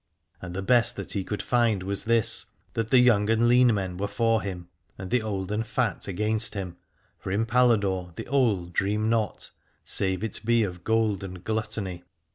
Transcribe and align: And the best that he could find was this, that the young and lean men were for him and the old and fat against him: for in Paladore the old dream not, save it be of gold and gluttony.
And 0.41 0.55
the 0.55 0.63
best 0.63 0.95
that 0.95 1.11
he 1.11 1.23
could 1.23 1.43
find 1.43 1.83
was 1.83 2.05
this, 2.05 2.47
that 2.73 2.89
the 2.89 2.97
young 2.97 3.29
and 3.29 3.47
lean 3.47 3.71
men 3.71 3.97
were 3.97 4.07
for 4.07 4.41
him 4.41 4.67
and 4.97 5.11
the 5.11 5.21
old 5.21 5.51
and 5.51 5.63
fat 5.63 6.07
against 6.07 6.55
him: 6.55 6.77
for 7.19 7.31
in 7.31 7.45
Paladore 7.45 8.11
the 8.15 8.25
old 8.25 8.73
dream 8.73 9.11
not, 9.11 9.51
save 9.83 10.23
it 10.23 10.41
be 10.43 10.63
of 10.63 10.83
gold 10.83 11.23
and 11.23 11.43
gluttony. 11.43 12.03